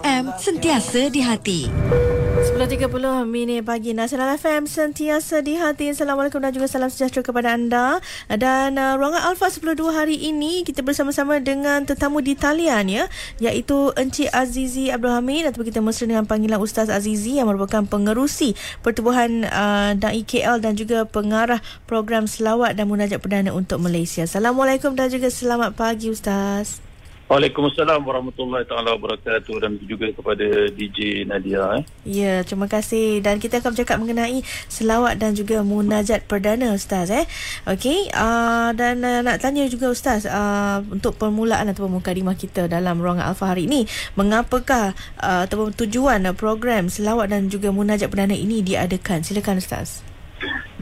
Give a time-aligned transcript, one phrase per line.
[0.00, 1.68] FM sentiasa di hati.
[1.68, 2.88] 10.30
[3.28, 3.92] minit pagi.
[3.92, 5.92] Nasional FM sentiasa di hati.
[5.92, 8.00] Assalamualaikum dan juga salam sejahtera kepada anda.
[8.32, 13.04] Dan uh, Ruangan Alfa 12 hari ini Kita bersama-sama dengan tetamu di talian ya.
[13.44, 18.56] Iaitu Encik Azizi Abdul Hamid Ataupun kita mesra dengan panggilan Ustaz Azizi Yang merupakan pengerusi
[18.80, 24.24] Pertubuhan uh, Da'i KL Dan juga pengarah program selawat dan munajat perdana untuk Malaysia.
[24.24, 26.89] Assalamualaikum dan juga selamat pagi Ustaz
[27.30, 31.84] Waalaikumsalam warahmatullahi taala wabarakatuh dan juga kepada DJ Nadia eh.
[32.02, 37.30] Ya, terima kasih dan kita akan bercakap mengenai selawat dan juga munajat perdana ustaz eh.
[37.70, 42.98] Okey, uh, dan uh, nak tanya juga ustaz uh, untuk permulaan atau mukadimah kita dalam
[42.98, 43.86] ruangan Alfa hari ini,
[44.18, 49.22] mengapakah uh, atau tujuan uh, program selawat dan juga munajat perdana ini diadakan?
[49.22, 50.02] Silakan ustaz.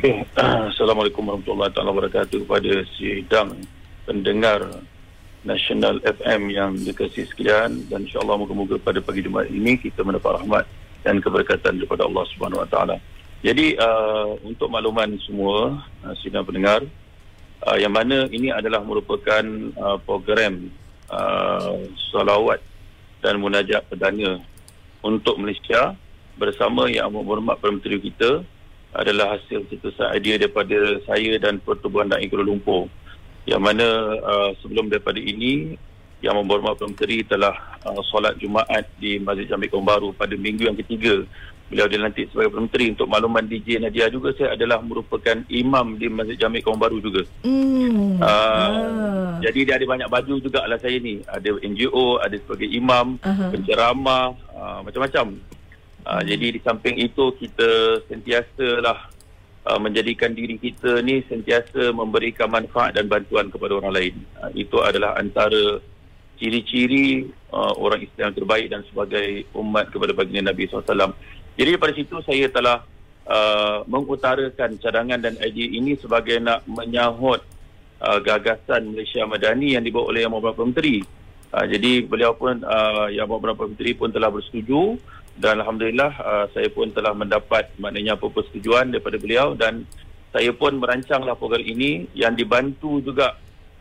[0.01, 3.53] Okey, uh, Assalamualaikum warahmatullahi taala wabarakatuh kepada sidang
[4.09, 4.65] pendengar
[5.49, 10.69] National FM yang dikasih sekalian dan insyaallah moga-moga pada pagi Jumaat ini kita mendapat rahmat
[11.01, 12.97] dan keberkatan daripada Allah Subhanahu Wa Taala.
[13.41, 16.85] Jadi uh, untuk makluman semua uh, sidang pendengar
[17.65, 19.41] uh, yang mana ini adalah merupakan
[19.81, 20.69] uh, program
[21.09, 21.81] uh,
[22.13, 22.61] salawat
[23.25, 24.45] dan munajat perdana
[25.01, 25.97] untuk Malaysia
[26.37, 28.31] bersama yang amat berhormat Perdana Menteri kita
[28.93, 32.91] adalah hasil cetusan idea daripada saya dan Pertubuhan Da'i Kuala Lumpur
[33.49, 33.87] yang mana
[34.21, 35.81] uh, sebelum daripada ini
[36.21, 37.55] yang memberhormat Perdana Menteri telah
[37.89, 41.25] uh, solat Jumaat di Masjid Jambi Kaum Baru pada minggu yang ketiga
[41.69, 46.13] beliau dilantik sebagai Perdana Menteri untuk makluman DJ Nadia juga saya adalah merupakan imam di
[46.13, 48.21] Masjid Jambi Kaum Baru juga mm.
[48.21, 49.49] uh, yeah.
[49.49, 53.49] jadi dia ada banyak baju juga lah saya ni ada NGO ada sebagai imam uh-huh.
[53.55, 55.41] penceramah uh, macam-macam
[56.05, 56.23] uh, mm.
[56.27, 58.99] jadi di samping itu kita sentiasa lah
[59.69, 64.15] Uh, menjadikan diri kita ni sentiasa memberikan manfaat dan bantuan kepada orang lain.
[64.41, 65.77] Uh, itu adalah antara
[66.41, 71.13] ciri-ciri uh, orang Islam terbaik dan sebagai umat kepada baginda Nabi SAW.
[71.61, 72.81] Jadi pada situ saya telah
[73.29, 77.45] uh, mengutarakan cadangan dan idea ini sebagai nak menyahut
[78.01, 80.97] uh, gagasan Malaysia Madani yang dibawa oleh Yang Beberapa Menteri.
[81.49, 85.01] Uh, jadi beliau pun, uh, Yang Beberapa Menteri pun telah bersetuju
[85.39, 89.87] dan alhamdulillah uh, saya pun telah mendapat maknanya apa persetujuan daripada beliau dan
[90.35, 93.39] saya pun merancanglah program ini yang dibantu juga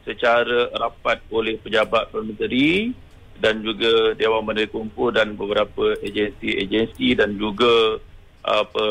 [0.07, 2.95] secara rapat oleh pejabat Menteri
[3.41, 7.99] dan juga Dewan Menteri Kumpul dan beberapa agensi-agensi dan juga
[8.47, 8.85] apa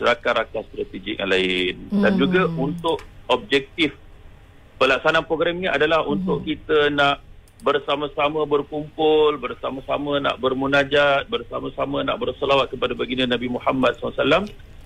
[0.00, 2.00] rakan-rakan strategik yang lain hmm.
[2.00, 3.92] dan juga untuk objektif
[4.80, 6.14] pelaksanaan program ini adalah hmm.
[6.16, 7.20] untuk kita nak
[7.64, 14.44] bersama-sama berkumpul, bersama-sama nak bermunajat, bersama-sama nak berselawat kepada baginda Nabi Muhammad SAW.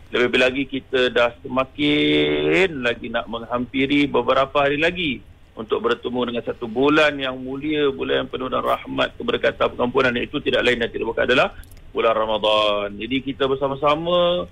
[0.08, 5.20] Lebih-lebih lagi kita dah semakin lagi nak menghampiri beberapa hari lagi
[5.58, 10.14] untuk bertemu dengan satu bulan yang mulia, bulan yang penuh dengan rahmat, keberkatan, pengampunan.
[10.16, 11.52] Itu tidak lain dan tidak bukan adalah
[11.90, 12.94] bulan Ramadan.
[12.94, 14.46] Jadi kita bersama-sama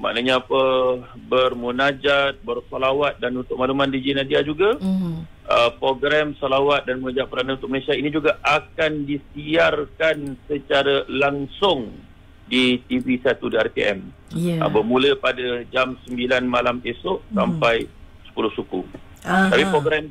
[0.00, 0.62] maknanya apa
[1.28, 5.14] bermunajat bersalawat dan untuk makluman DJ Nadia juga mm-hmm.
[5.44, 11.92] uh, program salawat dan munajat perdana untuk Malaysia ini juga akan disiarkan secara langsung
[12.48, 13.98] di TV1 di RTM
[14.32, 14.64] yeah.
[14.64, 16.16] uh, bermula pada jam 9
[16.48, 17.36] malam esok mm-hmm.
[17.36, 17.76] sampai
[18.32, 18.80] 10 suku
[19.28, 19.52] Aha.
[19.52, 20.08] tapi program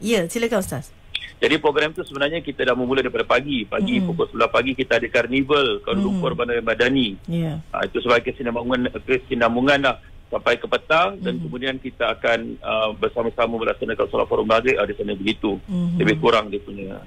[0.00, 0.96] Ya, yeah, silakan Ustaz.
[1.40, 3.64] Jadi program tu sebenarnya kita dah memulai daripada pagi.
[3.64, 4.04] Pagi mm.
[4.12, 6.38] pukul 10 pagi kita ada karnival Kuala Lumpur mm.
[6.38, 7.08] Bandar Madani.
[7.24, 7.64] Yeah.
[7.72, 9.96] Ha, itu sebagai kesinambungan kesinambungan lah
[10.28, 11.24] sampai ke petang mm.
[11.26, 11.42] dan hmm.
[11.42, 15.56] kemudian kita akan uh, bersama-sama melaksanakan solat forum maghrib uh, di sana begitu.
[15.64, 15.96] Mm.
[15.96, 17.00] Lebih kurang dia punya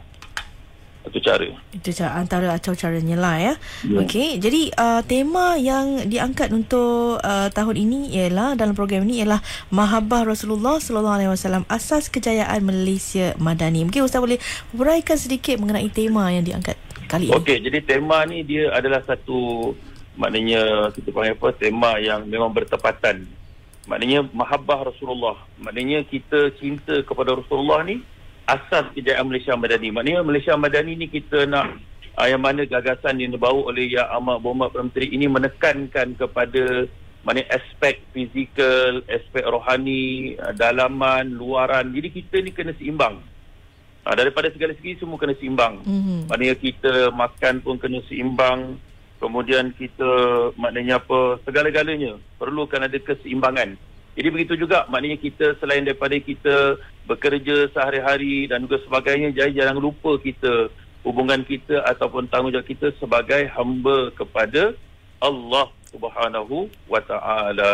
[1.03, 1.43] itu cara.
[1.75, 3.53] Itu cara antara atau caranya lah ya.
[3.83, 4.01] Yeah.
[4.07, 9.43] Okey, jadi uh, tema yang diangkat untuk uh, tahun ini ialah dalam program ini ialah
[9.67, 13.83] Mahabbah Rasulullah sallallahu alaihi wasallam asas kejayaan Malaysia Madani.
[13.83, 14.39] Mungkin ustaz boleh
[14.71, 16.79] uraikan sedikit mengenai tema yang diangkat
[17.11, 17.35] kali ini.
[17.35, 19.71] Okey, jadi tema ni dia adalah satu
[20.15, 23.27] maknanya kita panggil apa tema yang memang bertepatan.
[23.83, 25.35] Maknanya Mahabbah Rasulullah.
[25.59, 27.99] Maknanya kita cinta kepada Rasulullah ni
[28.47, 29.89] asas kejayaan Malaysia Madani.
[29.91, 31.79] Maknanya Malaysia Madani ni kita nak
[32.19, 36.63] uh, yang mana gagasan yang dibawa oleh Yang Amat Berhormat Perdana Menteri ini menekankan kepada
[37.23, 41.95] mana aspek fizikal, aspek rohani, uh, dalaman, luaran.
[41.95, 43.23] Jadi kita ni kena seimbang.
[44.03, 45.79] Uh, daripada segala segi semua kena seimbang.
[45.87, 46.19] Mm-hmm.
[46.27, 48.75] Maknanya kita makan pun kena seimbang.
[49.23, 50.11] Kemudian kita
[50.59, 53.79] maknanya apa segala-galanya perlukan ada keseimbangan.
[54.19, 59.77] Jadi begitu juga maknanya kita selain daripada kita bekerja sehari-hari dan juga sebagainya jadi jangan
[59.79, 60.71] lupa kita
[61.03, 64.71] hubungan kita ataupun tanggungjawab kita sebagai hamba kepada
[65.19, 67.73] Allah Subhanahu wa taala.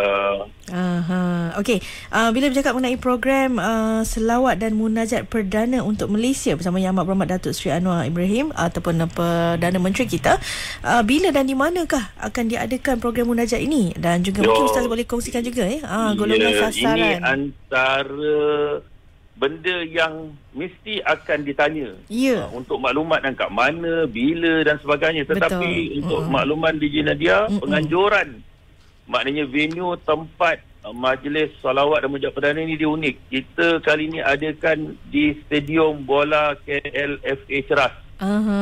[0.67, 1.55] Aha.
[1.55, 1.79] Okey,
[2.11, 7.03] uh, bila bercakap mengenai program uh, selawat dan munajat perdana untuk Malaysia bersama Yang Amat
[7.07, 10.35] Berhormat Datuk Seri Anwar Ibrahim ataupun uh, Perdana Menteri kita,
[10.83, 13.95] uh, bila dan di manakah akan diadakan program munajat ini?
[13.95, 14.51] Dan juga Yo.
[14.51, 16.99] mungkin Ustaz boleh kongsikan juga eh, uh, golongan Ya, sasaran.
[16.99, 18.37] Ini antara
[19.39, 21.95] benda yang mesti akan ditanya.
[22.11, 22.43] Ya.
[22.51, 25.23] Uh, untuk maklumat dan kat mana, bila dan sebagainya.
[25.23, 25.97] Tetapi Betul.
[26.03, 26.33] untuk Mm-mm.
[26.35, 27.63] makluman di Nadia, Mm-mm.
[27.63, 28.43] penganjuran
[29.09, 33.15] maknanya venue tempat uh, majlis salawat dan munajat perdana ini dia unik.
[33.31, 37.95] Kita kali ini adakan di Stadium Bola KLFA Ceras.
[38.19, 38.61] Aha.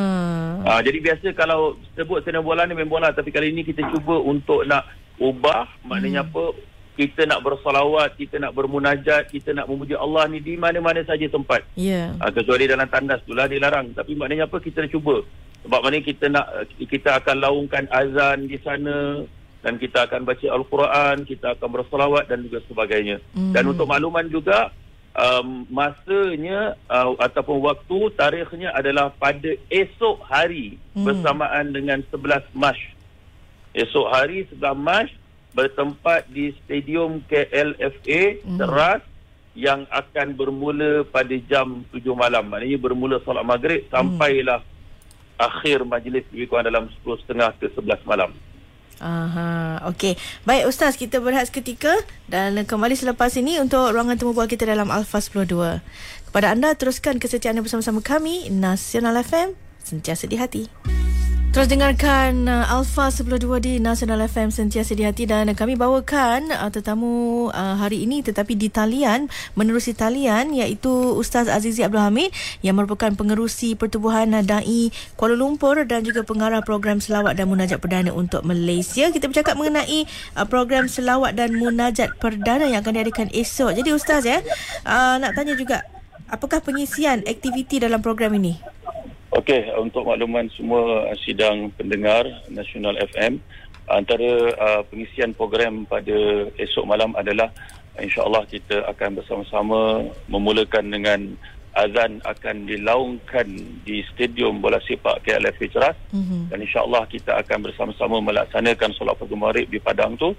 [0.62, 4.22] Uh, jadi biasa kalau sebut stadium bola ni main bola tapi kali ini kita cuba
[4.22, 4.86] untuk nak
[5.18, 6.30] ubah maknanya Hmm.
[6.30, 6.44] apa
[6.98, 11.62] kita nak bersalawat, kita nak bermunajat, kita nak memuji Allah ni di mana-mana saja tempat.
[11.78, 12.18] Ya.
[12.18, 13.94] Uh, kecuali dalam tandas tu lah dilarang.
[13.94, 15.22] Tapi maknanya apa kita dah cuba.
[15.62, 16.46] Sebab maknanya kita nak
[16.82, 19.22] kita akan laungkan azan di sana
[19.62, 23.22] dan kita akan baca al-Quran, kita akan bersalawat dan juga sebagainya.
[23.38, 23.54] Hmm.
[23.54, 24.74] Dan untuk makluman juga
[25.14, 31.06] um, masanya uh, ataupun waktu tarikhnya adalah pada esok hari Hmm.
[31.06, 32.74] bersamaan dengan 11 Mac.
[33.78, 35.14] Esok hari 11 Mac
[35.57, 38.62] bertempat di Stadium KLFA Hmm.
[38.62, 39.01] Teras
[39.57, 42.45] yang akan bermula pada jam 7 malam.
[42.45, 44.62] Maknanya bermula solat maghrib sampailah
[45.42, 48.30] akhir majlis lebih kurang dalam 10.30 ke 11 malam.
[48.98, 50.18] Aha, okey.
[50.45, 51.94] Baik Ustaz, kita berehat seketika
[52.25, 55.86] dan kembali selepas ini untuk ruangan temu bual kita dalam Alpha 102.
[56.30, 59.54] Kepada anda, teruskan kesetiaan bersama-sama kami, Nasional FM,
[59.86, 60.63] sentiasa di hati.
[61.48, 66.68] Terus dengarkan uh, Alpha 92 di Nasional FM Sentiasa di Hati dan kami bawakan uh,
[66.68, 72.76] tetamu uh, hari ini tetapi di talian menerusi talian iaitu Ustaz Azizi Abdul Hamid yang
[72.76, 78.44] merupakan pengerusi Pertubuhan Dai Kuala Lumpur dan juga pengarah program selawat dan munajat perdana untuk
[78.44, 79.08] Malaysia.
[79.08, 80.04] Kita bercakap mengenai
[80.36, 83.72] uh, program selawat dan munajat perdana yang akan diadakan esok.
[83.72, 84.44] Jadi Ustaz ya,
[84.84, 85.88] uh, nak tanya juga
[86.28, 88.77] apakah pengisian aktiviti dalam program ini?
[89.28, 93.44] Okey, untuk makluman semua sidang pendengar Nasional FM,
[93.92, 97.52] antara uh, pengisian program pada esok malam adalah
[98.00, 99.80] insya-Allah kita akan bersama-sama
[100.32, 101.20] memulakan dengan
[101.76, 103.48] azan akan dilaungkan
[103.86, 106.50] di Stadium Bola Sepak KLF Ceras Mhm.
[106.50, 110.34] dan insya-Allah kita akan bersama-sama melaksanakan solat fardu maghrib di padang tu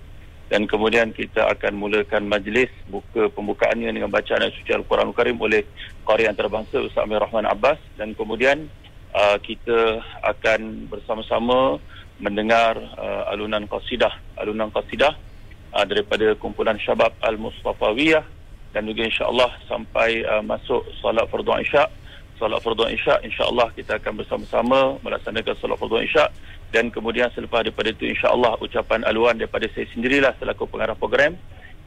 [0.49, 5.61] dan kemudian kita akan mulakan majlis buka pembukaannya dengan bacaan suci Al-Quran Al-Karim oleh
[6.09, 7.77] qari antarabangsa Ustaz Amir Rahman Abbas.
[8.01, 8.65] Dan kemudian
[9.13, 11.77] uh, kita akan bersama-sama
[12.17, 14.11] mendengar uh, alunan qasidah
[14.41, 15.13] alunan qasidah
[15.77, 18.25] uh, daripada kumpulan Syabab Al-Mustafawiyah.
[18.73, 21.93] Dan juga insya-Allah sampai uh, masuk solat fardu Isyak
[22.41, 26.33] solat fardu Isyak insya-Allah kita akan bersama-sama melaksanakan solat fardu Isyak
[26.69, 31.33] dan kemudian selepas daripada itu insya-Allah ucapan aluan daripada saya sendirilah selaku pengarah program.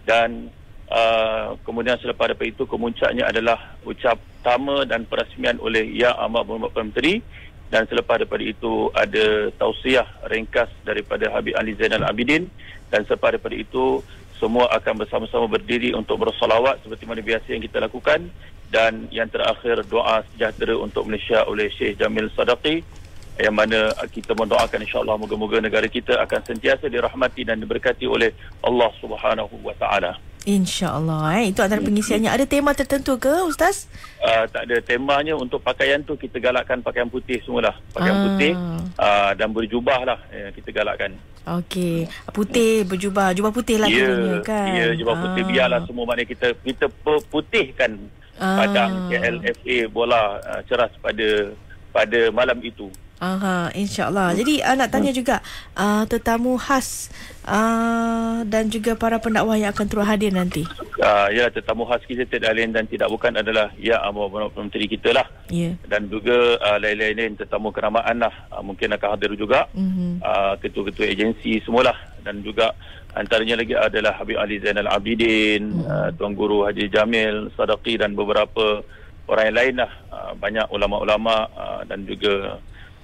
[0.02, 0.50] Dan
[0.90, 6.74] uh, kemudian selepas daripada itu kemuncaknya adalah ucap tama dan perasmian oleh Yang Amat Berhormat
[6.74, 7.22] Menteri.
[7.70, 12.50] Dan selepas daripada itu ada tausiah ringkas daripada Habib Ali Zainal Abidin.
[12.90, 14.02] Dan selepas daripada itu
[14.42, 18.34] semua akan bersama-sama berdiri untuk bersolawat seperti mana biasa yang kita lakukan.
[18.74, 22.82] Dan yang terakhir doa sejahtera untuk Malaysia oleh Syekh Jamil Sadaqi
[23.40, 28.92] yang mana kita mendoakan insya-Allah moga-moga negara kita akan sentiasa dirahmati dan diberkati oleh Allah
[29.00, 30.20] Subhanahu wa taala.
[30.42, 31.54] InsyaAllah eh.
[31.54, 33.86] Itu antara pengisiannya Ada tema tertentu ke Ustaz?
[34.18, 37.78] Uh, tak ada temanya untuk pakaian tu kita galakkan pakaian putih semualah.
[37.94, 38.24] Pakaian Ah.
[38.26, 38.54] putih
[38.98, 41.14] uh, dan berjubah lah eh, kita galakkan.
[41.42, 46.30] Okey Putih Berjubah Jubah putih lah Ya, kiranya kan ya jubah putih biarlah semua maknanya
[46.30, 46.86] kita kita
[47.30, 47.98] putihkan
[48.42, 48.66] Ah.
[48.66, 51.54] padang KLFA bola uh, ceras pada
[51.94, 52.90] pada malam itu.
[53.22, 54.34] Aha, insyaAllah.
[54.34, 55.46] Jadi uh, nak tanya juga
[55.78, 57.14] uh, tetamu khas
[57.46, 60.66] uh, dan juga para pendakwah yang akan turut hadir nanti.
[60.98, 65.14] Uh, ya tetamu khas kita tidak lain dan tidak bukan adalah ya Perdana Menteri kita
[65.14, 65.78] lah Ya.
[65.86, 70.26] dan juga uh, lain-lain tetamu kenamaan lah uh, mungkin akan hadir juga Mhm.
[70.26, 71.94] uh, ketua-ketua agensi semualah
[72.26, 72.74] dan juga
[73.14, 78.82] antaranya lagi adalah Habib Ali Zainal Abidin, uh, Tuan Guru Haji Jamil Sadaqi dan beberapa
[79.30, 82.58] orang yang lain lah uh, banyak ulama-ulama uh, dan juga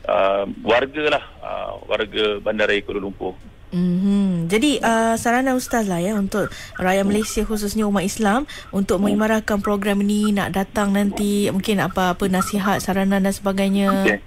[0.06, 3.34] uh, warga lah uh, warga Bandaraya Kuala Lumpur.
[3.68, 4.48] Mhm.
[4.48, 6.48] Jadi uh, saranan Ustaz lah ya untuk
[6.80, 12.80] rakyat Malaysia khususnya umat Islam untuk mengimarahkan program ini nak datang nanti mungkin apa-apa nasihat,
[12.80, 13.92] saranan dan sebagainya.
[14.08, 14.20] Okey.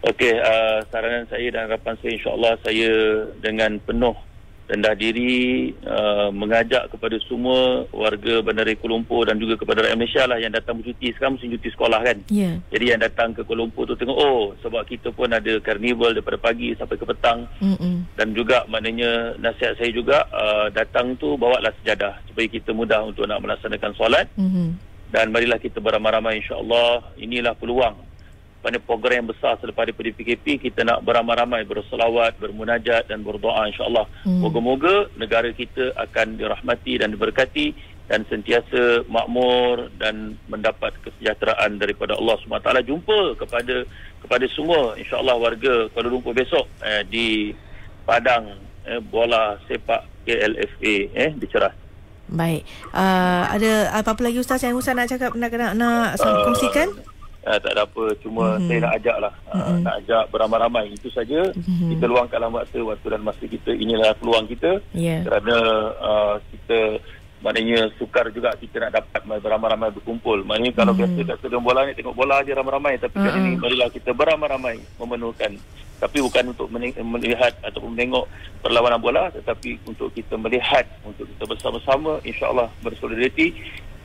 [0.00, 2.90] Okey, uh, saranan saya dan harapan saya insya-Allah saya
[3.40, 4.16] dengan penuh
[4.70, 5.34] rendah diri
[5.82, 10.54] uh, mengajak kepada semua warga Bandar Kuala Lumpur dan juga kepada rakyat Malaysia lah yang
[10.54, 12.18] datang bercuti sekarang mesti cuti sekolah kan.
[12.30, 12.62] Ya.
[12.70, 16.38] Jadi yang datang ke Kuala Lumpur tu tengok oh sebab kita pun ada karnival daripada
[16.38, 18.06] pagi sampai ke petang Mm-mm.
[18.14, 23.02] dan juga maknanya nasihat saya juga uh, datang tu bawa lah sejadah supaya kita mudah
[23.02, 24.78] untuk nak melaksanakan solat Mhm.
[25.10, 27.98] dan marilah kita beramai-ramai insya-Allah inilah peluang
[28.60, 34.04] pada program yang besar selepas daripada PKP kita nak beramai-ramai bersolawat, bermunajat dan berdoa insya-Allah.
[34.24, 34.44] Hmm.
[34.44, 37.72] Moga-moga negara kita akan dirahmati dan diberkati
[38.10, 42.68] dan sentiasa makmur dan mendapat kesejahteraan daripada Allah SWT.
[42.84, 43.86] Jumpa kepada
[44.20, 47.54] kepada semua insya-Allah warga Kuala Lumpur besok eh, di
[48.04, 48.50] padang
[48.84, 51.72] eh, bola sepak KLFA eh di Ceras.
[52.30, 52.62] Baik.
[52.94, 56.94] Uh, ada apa-apa lagi Ustaz yang Ustaz nak cakap nak nak, nak uh, kongsikan?
[57.40, 58.52] Uh, tak ada apa cuma Mhm.
[58.52, 58.68] mm-hmm.
[58.68, 59.80] saya nak ajak lah uh, Mhm.
[59.80, 61.56] nak ajak beramai-ramai itu saja Mhm.
[61.56, 61.90] mm-hmm.
[61.90, 65.24] kita luangkanlah masa waktu dan masa kita inilah peluang kita Ya.
[65.24, 65.56] kerana
[65.96, 66.78] uh, kita
[67.40, 71.00] maknanya sukar juga kita nak dapat beramai-ramai berkumpul maknanya kalau Mhm.
[71.00, 73.46] biasa kat stadium bola ni tengok bola je ramai-ramai tapi kali Mhm.
[73.46, 75.52] ni marilah kita beramai-ramai memenuhkan
[75.96, 78.28] tapi bukan untuk melihat ataupun menengok
[78.60, 83.56] perlawanan bola tetapi untuk kita melihat untuk kita bersama-sama insya-Allah bersolidariti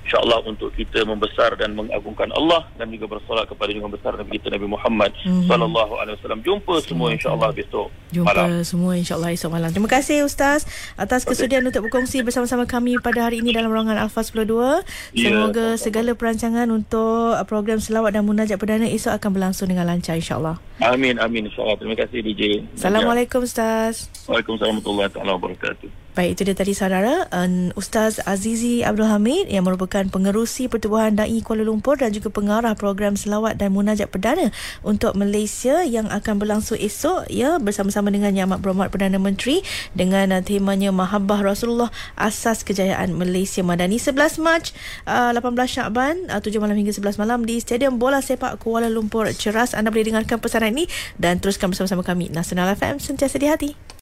[0.06, 4.48] insya-Allah untuk kita membesar dan mengagungkan Allah dan juga bersolat kepada junjungan besar Nabi kita
[4.48, 5.50] Nabi Muhammad Mhm.
[5.50, 9.70] sallallahu alaihi wasallam jumpa semua insya-Allah besok Jumpa malam semua insyaAllah esok malam.
[9.70, 10.64] Terima kasih Ustaz
[10.96, 14.86] atas kesudian untuk berkongsi bersama-sama kami pada hari ini dalam ruangan Alfa 102.
[15.12, 17.04] Ya, Semoga segala perancangan untuk
[17.46, 20.62] program selawat dan munajat perdana esok akan berlangsung dengan lancar insyaAllah.
[20.78, 24.08] amin amin insya-Allah terima kasih DJ Assalamualaikum Ustaz.
[24.28, 27.28] Waalaikumsalam warahmatullahi wabarakatuh Baik, itu dia tadi saudara.
[27.36, 32.72] Um, Ustaz Azizi Abdul Hamid yang merupakan pengerusi Pertubuhan Dai Kuala Lumpur dan juga pengarah
[32.72, 34.48] program selawat dan munajat perdana
[34.80, 39.60] untuk Malaysia yang akan berlangsung esok ya bersama-sama dengan Yang Amat Berhormat Perdana Menteri
[39.92, 44.00] dengan uh, temanya Mahabbah Rasulullah Asas Kejayaan Malaysia Madani.
[44.00, 44.72] 11 Mac
[45.12, 49.28] uh, 18 Syakban uh, 7 malam hingga 11 malam di Stadium Bola Sepak Kuala Lumpur
[49.36, 49.76] Ceras.
[49.76, 50.88] Anda boleh dengarkan pesanan ini
[51.20, 52.32] dan teruskan bersama-sama kami.
[52.32, 53.86] Nasional FM sentiasa di hati